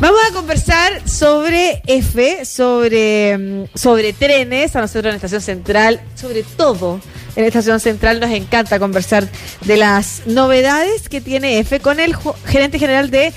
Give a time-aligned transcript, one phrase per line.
[0.00, 6.42] Vamos a conversar sobre F, sobre, mm, sobre trenes, a nosotros en Estación Central, sobre
[6.42, 6.98] todo
[7.36, 9.28] en Estación Central nos encanta conversar
[9.66, 12.16] de las novedades que tiene F con el
[12.46, 13.34] gerente general de,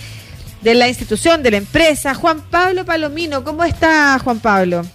[0.62, 3.43] de la institución, de la empresa, Juan Pablo Palomino.
[3.43, 4.86] ¿Cómo está Juan Pablo?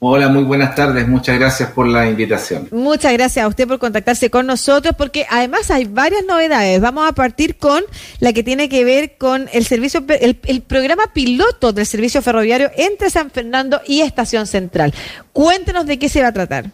[0.00, 1.08] Hola, muy buenas tardes.
[1.08, 2.68] Muchas gracias por la invitación.
[2.70, 6.80] Muchas gracias a usted por contactarse con nosotros, porque además hay varias novedades.
[6.80, 7.82] Vamos a partir con
[8.20, 13.10] la que tiene que ver con el servicio, el, programa piloto del servicio ferroviario entre
[13.10, 14.94] San Fernando y Estación Central.
[15.32, 16.70] Cuéntenos de qué se va a tratar.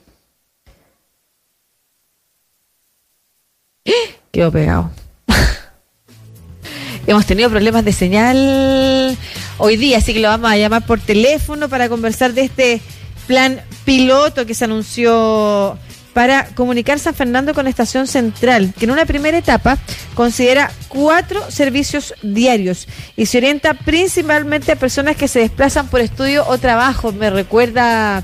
[4.30, 4.90] Quedó pegado.
[7.06, 9.16] Hemos tenido problemas de señal
[9.56, 12.82] hoy día, así que lo vamos a llamar por teléfono para conversar de este
[13.26, 15.78] plan piloto que se anunció
[16.14, 19.76] para comunicar San Fernando con Estación Central, que en una primera etapa
[20.14, 26.46] considera cuatro servicios diarios y se orienta principalmente a personas que se desplazan por estudio
[26.46, 27.12] o trabajo.
[27.12, 28.22] Me recuerda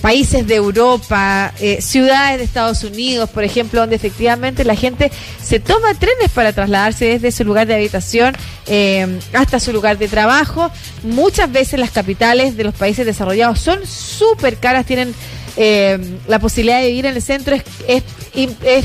[0.00, 5.10] países de Europa, eh, ciudades de Estados Unidos, por ejemplo, donde efectivamente la gente
[5.42, 8.34] se toma trenes para trasladarse desde su lugar de habitación
[8.66, 10.70] eh, hasta su lugar de trabajo.
[11.02, 15.14] Muchas veces las capitales de los países desarrollados son súper caras, tienen
[15.56, 18.02] eh, la posibilidad de vivir en el centro es, es,
[18.64, 18.84] es,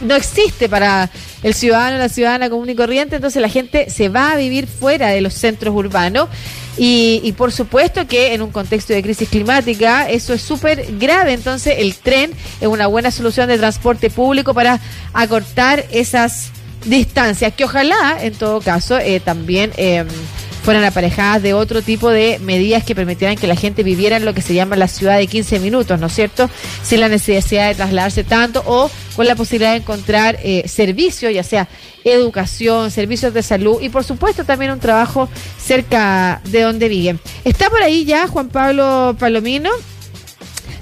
[0.00, 1.10] no existe para
[1.42, 5.08] el ciudadano la ciudadana común y corriente, entonces la gente se va a vivir fuera
[5.08, 6.28] de los centros urbanos.
[6.76, 11.32] Y, y por supuesto que en un contexto de crisis climática eso es súper grave,
[11.32, 14.78] entonces el tren es una buena solución de transporte público para
[15.12, 16.50] acortar esas
[16.84, 19.72] distancias, que ojalá en todo caso eh, también...
[19.76, 20.04] Eh,
[20.62, 24.34] fueran aparejadas de otro tipo de medidas que permitieran que la gente viviera en lo
[24.34, 26.50] que se llama la ciudad de 15 minutos, ¿no es cierto?
[26.82, 31.42] Sin la necesidad de trasladarse tanto o con la posibilidad de encontrar eh, servicios, ya
[31.42, 31.68] sea
[32.04, 37.20] educación, servicios de salud y por supuesto también un trabajo cerca de donde viven.
[37.44, 39.70] Está por ahí ya Juan Pablo Palomino.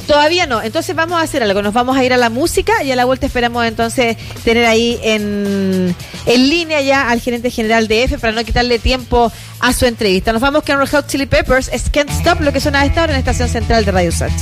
[0.07, 2.93] Todavía no, entonces vamos a hacer algo, nos vamos a ir a la música y
[2.93, 8.05] a la vuelta esperamos entonces tener ahí en, en línea ya al gerente general de
[8.05, 10.33] F para no quitarle tiempo a su entrevista.
[10.33, 13.13] Nos vamos con Red Hot Chili Peppers, Can't Stop, lo que suena a esta hora
[13.13, 14.33] en la estación central de Radio Sat.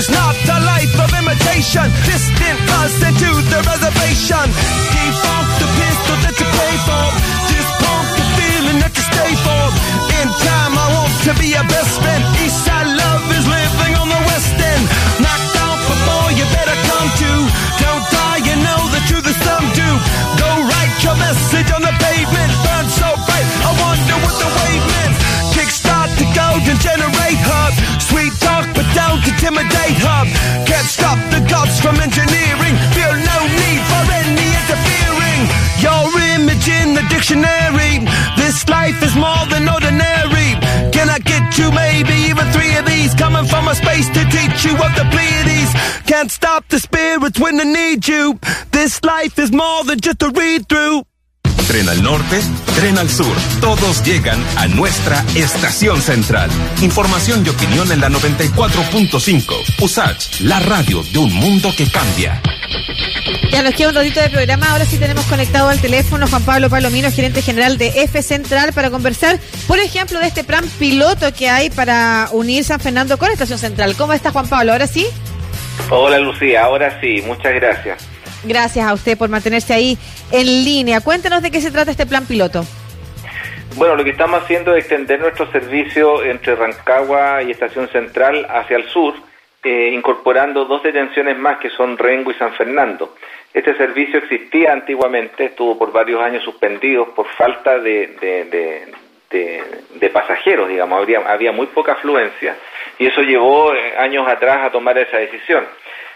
[0.00, 1.84] Choose not a life of imitation.
[2.06, 4.48] Distant us into the reservation.
[4.92, 5.29] Defunct
[31.80, 32.74] from engineering.
[32.96, 35.40] Feel no need for any interfering.
[35.80, 36.04] Your
[36.36, 38.04] image in the dictionary.
[38.36, 40.50] This life is more than ordinary.
[40.92, 43.14] Can I get you maybe even three of these?
[43.14, 45.72] Coming from a space to teach you of the Pleiades.
[46.06, 48.38] Can't stop the spirits when they need you.
[48.72, 51.09] This life is more than just a read through.
[51.70, 52.40] Tren al norte,
[52.74, 53.32] tren al sur.
[53.60, 56.50] Todos llegan a nuestra estación central.
[56.82, 59.80] Información y opinión en la 94.5.
[59.80, 62.42] USACH, la radio de un mundo que cambia.
[63.52, 64.72] Ya nos queda un ratito de programa.
[64.72, 68.90] Ahora sí tenemos conectado al teléfono Juan Pablo Palomino, gerente general de F Central, para
[68.90, 69.38] conversar,
[69.68, 73.94] por ejemplo, de este plan piloto que hay para unir San Fernando con Estación Central.
[73.94, 74.72] ¿Cómo está Juan Pablo?
[74.72, 75.06] ¿Ahora sí?
[75.88, 78.09] Hola Lucía, ahora sí, muchas gracias.
[78.44, 79.98] Gracias a usted por mantenerse ahí
[80.32, 81.00] en línea.
[81.00, 82.64] Cuéntanos de qué se trata este plan piloto.
[83.76, 88.76] Bueno, lo que estamos haciendo es extender nuestro servicio entre Rancagua y Estación Central hacia
[88.78, 89.14] el sur,
[89.62, 93.14] eh, incorporando dos detenciones más que son Rengo y San Fernando.
[93.54, 98.92] Este servicio existía antiguamente, estuvo por varios años suspendido por falta de, de, de,
[99.30, 99.64] de-
[100.00, 102.56] de pasajeros, digamos, habría, había muy poca afluencia
[102.98, 105.64] y eso llevó eh, años atrás a tomar esa decisión.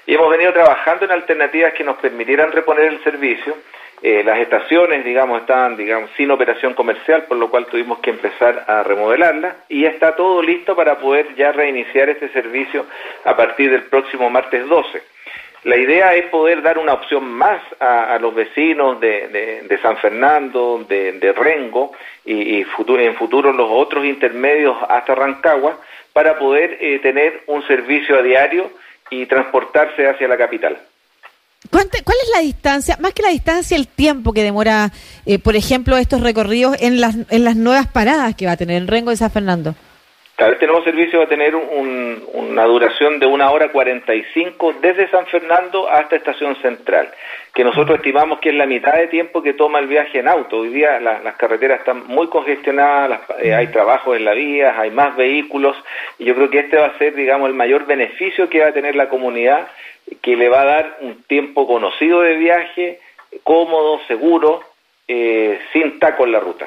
[0.06, 3.56] Y hemos venido trabajando en alternativas que nos permitieran reponer el servicio.
[4.02, 8.64] Eh, las estaciones, digamos, estaban, digamos, sin operación comercial, por lo cual tuvimos que empezar
[8.68, 12.84] a remodelarlas y está todo listo para poder ya reiniciar este servicio
[13.24, 15.02] a partir del próximo martes 12.
[15.62, 21.32] La idea es poder dar una opción más a, los vecinos de, San Fernando, de,
[21.34, 21.92] Rengo
[22.26, 25.78] y, y futuro- en futuro los otros intermedios hasta Rancagua
[26.12, 28.70] para poder eh, tener un servicio a diario
[29.22, 30.78] y transportarse hacia la capital.
[31.70, 32.96] ¿Cuánta- ¿Cuál es la distancia?
[33.00, 34.92] Más que la distancia, el tiempo que demora,
[35.24, 38.76] eh, por ejemplo, estos recorridos en las, en las nuevas paradas que va a tener
[38.76, 39.74] en Rengo de San Fernando.
[40.36, 45.08] Claro, este nuevo servicio va a tener un- una duración de una hora 45 desde
[45.08, 47.08] San Fernando hasta Estación Central,
[47.54, 50.58] que nosotros estimamos que es la mitad de tiempo que toma el viaje en auto.
[50.58, 54.74] Hoy día la- las carreteras están muy congestionadas, las- eh, hay trabajos en la vía,
[54.80, 55.76] hay más vehículos,
[56.18, 58.72] y yo creo que este va a ser, digamos, el mayor beneficio que va a
[58.72, 59.68] tener la comunidad,
[60.20, 62.98] que le va a dar un tiempo conocido de viaje,
[63.44, 64.62] cómodo, seguro,
[65.06, 66.66] eh, sin taco en la ruta.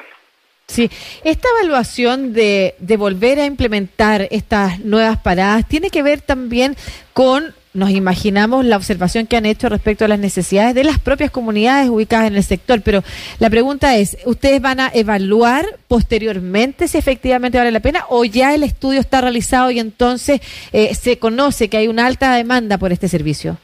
[0.67, 0.91] Sí,
[1.23, 6.75] esta evaluación de, de volver a implementar estas nuevas paradas tiene que ver también
[7.13, 11.31] con, nos imaginamos, la observación que han hecho respecto a las necesidades de las propias
[11.31, 12.81] comunidades ubicadas en el sector.
[12.81, 13.01] Pero
[13.39, 18.53] la pregunta es, ¿ustedes van a evaluar posteriormente si efectivamente vale la pena o ya
[18.53, 20.41] el estudio está realizado y entonces
[20.73, 23.57] eh, se conoce que hay una alta demanda por este servicio?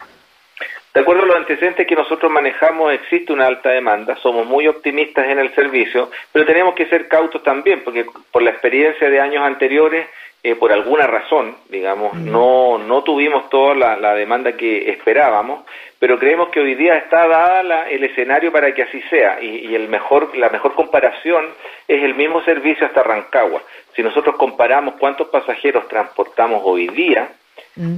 [0.93, 5.27] De acuerdo a los antecedentes que nosotros manejamos, existe una alta demanda, somos muy optimistas
[5.27, 9.43] en el servicio, pero tenemos que ser cautos también, porque por la experiencia de años
[9.43, 10.07] anteriores,
[10.43, 15.63] eh, por alguna razón, digamos, no, no tuvimos toda la, la demanda que esperábamos,
[15.97, 19.69] pero creemos que hoy día está dada la- el escenario para que así sea, y,
[19.69, 21.45] y el mejor, la mejor comparación
[21.87, 23.63] es el mismo servicio hasta Rancagua.
[23.95, 27.29] Si nosotros comparamos cuántos pasajeros transportamos hoy día,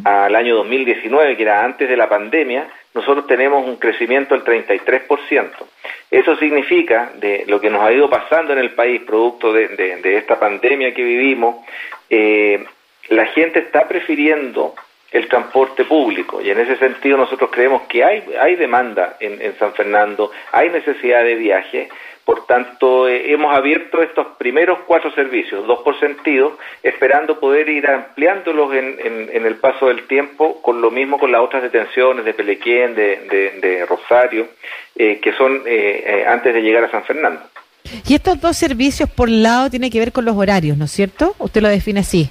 [0.05, 5.49] al año 2019, que era antes de la pandemia, nosotros tenemos un crecimiento del 33%.
[6.09, 9.67] Eso significa, de lo que nos ha ido pasando en el país, producto de,
[10.01, 11.57] de- esta pandemia que vivimos,
[12.09, 12.63] eh,
[13.09, 14.75] la gente está prefiriendo
[15.11, 16.41] el transporte público.
[16.41, 20.69] Y en ese sentido nosotros creemos que hay, hay demanda en, en San Fernando, hay
[20.69, 21.89] necesidad de viaje,
[22.25, 27.87] por tanto eh, hemos abierto estos primeros cuatro servicios, dos por sentido, esperando poder ir
[27.87, 32.95] ampliándolos en, el paso del tiempo, con lo mismo con las otras detenciones de Pelequén,
[32.95, 34.47] de, de, de Rosario,
[34.95, 37.41] eh, que son eh, eh, antes de llegar a San Fernando.
[38.07, 41.35] Y estos dos servicios por lado tienen que ver con los horarios, ¿no es cierto?
[41.37, 42.29] Usted lo define así.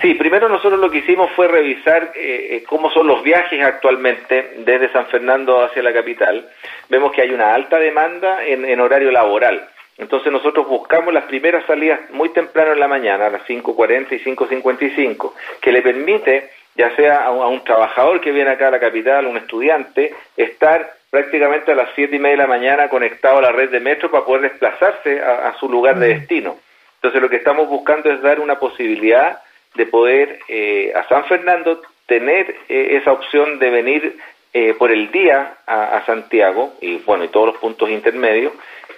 [0.00, 4.52] Sí, primero nosotros lo que hicimos fue revisar eh, eh, cómo son los viajes actualmente
[4.58, 6.50] desde San Fernando hacia la capital.
[6.90, 9.66] Vemos que hay una alta demanda en, en horario laboral.
[9.96, 14.18] Entonces nosotros buscamos las primeras salidas muy temprano en la mañana, a las 5.40 y
[14.22, 18.72] 5.55, que le permite, ya sea a un, a un trabajador que viene acá a
[18.72, 23.38] la capital, un estudiante, estar prácticamente a las siete y media de la mañana conectado
[23.38, 26.58] a la red de metro para poder desplazarse a, a su lugar de destino.
[26.96, 29.40] Entonces lo que estamos buscando es dar una posibilidad
[29.76, 34.18] de poder eh, a San Fernando tener eh, esa opción de venir
[34.58, 38.54] eh, por el día a, Santiago y bueno y todos los puntos intermedios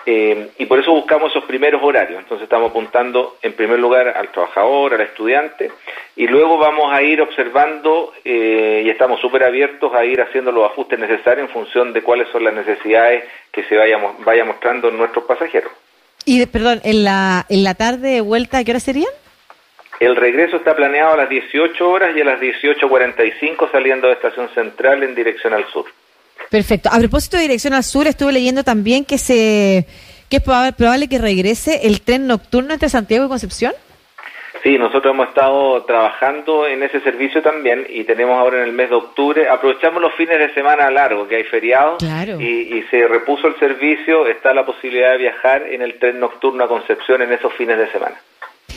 [0.07, 2.21] eh, y por eso buscamos esos primeros horarios.
[2.21, 5.71] Entonces estamos apuntando en primer lugar al trabajador al estudiante
[6.15, 10.65] y luego vamos a ir observando eh, y estamos súper abiertos a ir haciendo los
[10.65, 15.25] ajustes necesarios en función de cuáles son las necesidades que se vaya, vaya mostrando nuestros
[15.25, 15.73] pasajeros.
[16.25, 19.13] Y perdón en la en la tarde de vuelta qué hora serían
[20.01, 24.49] el regreso está planeado a las 18 horas y a las 18.45 saliendo de Estación
[24.55, 25.87] Central en dirección al sur.
[26.51, 26.89] Perfecto.
[26.93, 29.87] A propósito de dirección al sur, estuve leyendo también que se
[30.31, 33.73] que es probable, que regrese el tren nocturno entre Santiago y Concepción.
[34.63, 38.91] Sí, nosotros hemos estado trabajando en ese servicio también y tenemos ahora en el mes
[38.91, 42.41] de octubre, aprovechamos los fines de semana largos, que hay feriados, Claro.
[42.41, 42.45] y,
[42.77, 46.69] y se repuso el servicio, está la posibilidad de viajar en el tren nocturno a
[46.69, 48.17] Concepción en esos fines de semana.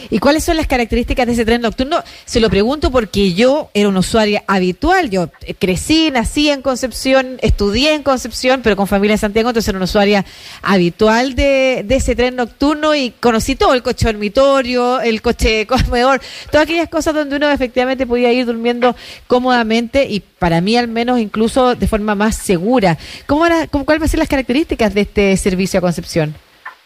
[0.10, 2.04] ¿Y cuáles son las características de ese tren nocturno?
[2.26, 5.10] Se lo pregunto porque yo era una usuaria habitual.
[5.10, 9.70] Yo eh, crecí, nací en Concepción, estudié en Concepción, pero con familia en Santiago, entonces
[9.70, 10.26] era una usuaria
[10.62, 16.22] habitual de, de ese tren nocturno y conocí todo, el coche dormitorio, el coche comedor,
[16.52, 18.96] todas aquellas cosas donde uno efectivamente podía ir durmiendo
[19.28, 22.98] cómodamente y para mí al menos incluso de forma más segura.
[23.28, 26.36] ¿Cómo era, cómo, ¿Cuáles van a ser las características de este servicio a Concepción?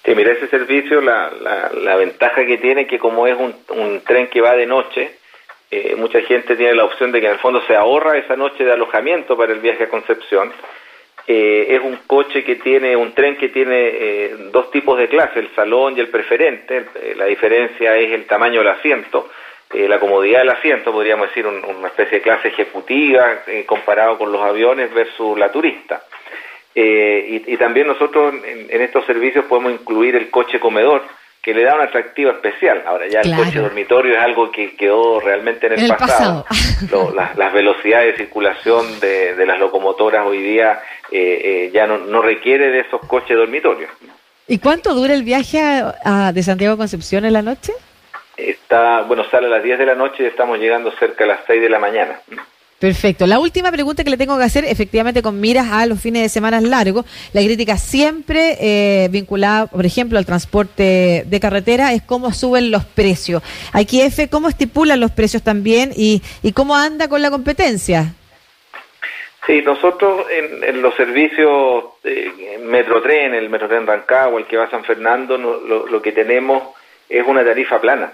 [0.05, 4.01] Sí, mira, ese servicio, la, la, la ventaja que tiene que como es un, un
[4.01, 5.15] tren que va de noche,
[5.71, 8.63] eh, mucha gente tiene la opción de que en el fondo se ahorra esa noche
[8.63, 10.53] de alojamiento para el viaje a Concepción.
[11.27, 15.39] Eh, es un coche que tiene, un tren que tiene eh, dos tipos de clase,
[15.39, 16.85] el salón y el preferente.
[17.15, 19.29] La diferencia es el tamaño del asiento,
[19.74, 24.41] la comodidad del asiento, podríamos decir un, una especie de clase ejecutiva comparado con los
[24.41, 26.03] aviones versus la turista.
[26.77, 31.03] Eh, y, y, también nosotros en, en, estos servicios podemos incluir el coche comedor,
[31.41, 32.84] que le da un atractivo especial.
[32.86, 33.44] Ahora ya claro.
[33.44, 36.46] el coche dormitorio es algo que quedó realmente en el, el pasado.
[37.15, 42.00] las, las, velocidades de circulación de, de, las locomotoras hoy día eh, eh, ya no,
[42.00, 43.91] no, requiere de esos coches dormitorios.
[44.48, 47.72] ¿Y cuánto dura el viaje a, a, de Santiago a Concepción en la noche?
[48.36, 51.39] Está, bueno, sale a las 10 de la noche y estamos llegando cerca a las
[51.48, 52.20] 6 de la mañana.
[52.86, 53.25] Perfecto.
[53.25, 56.30] La última pregunta que le tengo que hacer, efectivamente, con miras a los fines de
[56.30, 62.32] semana largos, la crítica siempre eh, vinculada, por ejemplo, al transporte de carretera, es cómo
[62.32, 63.42] suben los precios.
[63.74, 68.13] Aquí, F, ¿cómo estipulan los precios también y, y cómo anda con la competencia?
[69.48, 71.86] Sí, nosotros en, en los servicios
[72.65, 76.62] Metrotren, el Metrotren Rancagua, el que va a San Fernando, no, lo que tenemos
[77.10, 78.13] es una tarifa plana.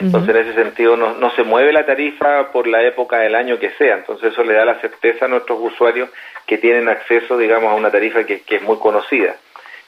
[0.00, 0.40] Entonces, uh -huh.
[0.40, 3.70] en ese sentido, no, no, se mueve la tarifa por la época del año que
[3.72, 3.96] sea.
[3.96, 6.08] Entonces, eso le da la certeza a nuestros usuarios
[6.46, 9.36] que tienen acceso, digamos, a una tarifa que, que es muy conocida.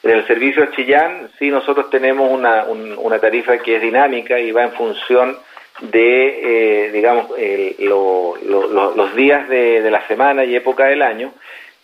[0.03, 4.51] En el servicio Chillán, sí, nosotros tenemos una, un, una tarifa que es dinámica y
[4.51, 5.39] va en función
[5.81, 10.85] de, eh, digamos, el, lo, lo, lo, los días de, de, la semana y época
[10.85, 11.33] del año,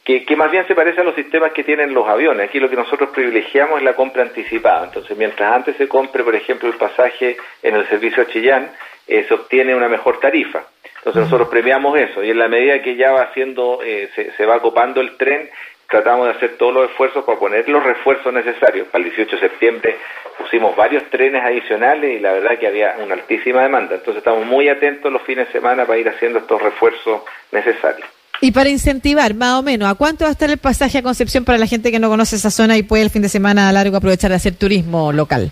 [0.03, 2.50] que, que, más bien se parece a los sistemas que tienen los aviones.
[2.50, 4.86] Aquí lo que nosotros privilegiamos es la compra anticipada.
[4.86, 8.72] Entonces, mientras antes se compre, por ejemplo, el pasaje en el servicio a Chillán,
[9.08, 10.63] eh, se obtiene una mejor tarifa.
[10.98, 12.24] Entonces, nosotros premiamos eso.
[12.24, 15.50] Y en la medida que ya va haciendo, eh, se, se va copando el tren,
[15.91, 18.88] tratamos de hacer todos los esfuerzos para poner los refuerzos necesarios.
[18.88, 19.98] Para el 18 de septiembre
[20.38, 23.96] pusimos varios trenes adicionales y la verdad que había una altísima demanda.
[23.96, 28.08] Entonces estamos muy atentos los fines de semana para ir haciendo estos refuerzos necesarios.
[28.44, 31.46] Y para incentivar, más o menos, ¿a cuánto va a estar el pasaje a Concepción
[31.46, 33.96] para la gente que no conoce esa zona y puede el fin de semana largo
[33.98, 35.52] aprovechar de hacer turismo local?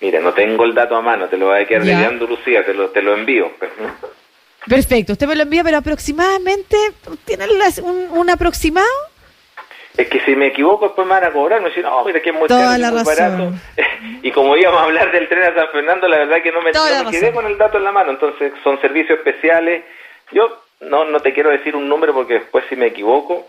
[0.00, 2.72] Mira, no tengo el dato a mano, te lo voy a quedar debiendo, Lucía, te
[2.72, 3.52] lo, te lo envío.
[4.66, 6.76] Perfecto, usted me lo envía, pero aproximadamente,
[7.26, 7.44] ¿tiene
[7.82, 8.86] un, un aproximado?
[9.96, 12.30] Es que si me equivoco después me van a cobrar, me dicen, no, mira que
[12.30, 13.14] es muy Toda caro, la muy razón.
[13.14, 13.52] barato.
[14.22, 16.72] y como íbamos a hablar del tren a San Fernando, la verdad que no me,
[16.72, 18.10] no me quedé con el dato en la mano.
[18.10, 19.84] Entonces, son servicios especiales.
[20.32, 23.46] Yo no, no te quiero decir un número porque después si me equivoco,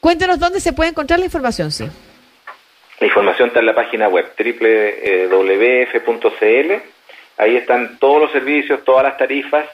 [0.00, 1.88] Cuéntanos dónde se puede encontrar la información, sí.
[3.00, 4.26] La información está en la página web
[5.30, 6.72] www.f.cl.
[7.36, 9.66] Ahí están todos los servicios, todas las tarifas.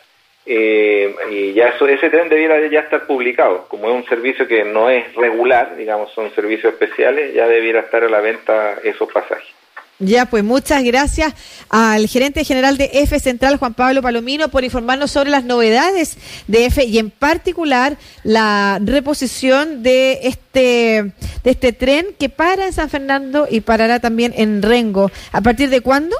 [0.47, 3.67] eh, y ya eso, ese tren debiera ya estar publicado.
[3.69, 8.05] Como es un servicio que no es regular, digamos, son servicios especiales, ya debiera estar
[8.05, 9.54] a la venta esos pasajes.
[10.01, 11.35] Ya, pues muchas gracias
[11.71, 16.67] al gerente general de F Central, Juan Pablo Palomino, por informarnos sobre las novedades de
[16.67, 21.13] F y en particular la reposición de este,
[21.45, 25.13] de este tren que para en San Fernando y parará también en Rengo.
[25.33, 26.17] ¿A partir de cuándo?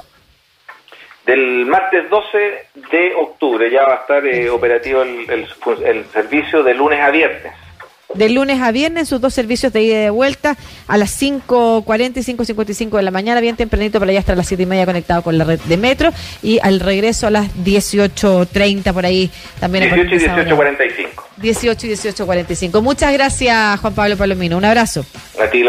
[1.25, 2.37] Del martes 12
[2.91, 5.47] de octubre ya va a estar eh, operativo el, el-
[5.85, 7.51] el servicio de lunes a viernes.
[8.15, 10.57] De lunes a viernes, sus dos servicios de ida y de vuelta
[10.87, 14.47] a las 5.40 y 5.55 de la mañana, bien tempranito para ya estar a las
[14.47, 18.93] 7 y media conectado con la red de metro y al regreso a las 18.30
[18.93, 19.29] por ahí
[19.59, 19.91] también.
[19.91, 20.71] a 18 y partir de esa hora.
[20.71, 21.25] 18.45.
[21.37, 22.81] 18 y 18.45.
[22.81, 24.57] Muchas gracias, Juan Pablo Palomino.
[24.57, 25.05] Un abrazo.
[25.41, 25.63] A ti.